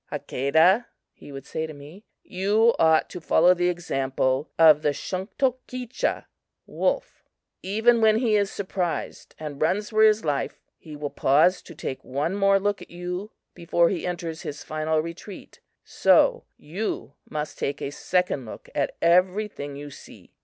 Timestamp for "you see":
19.75-20.31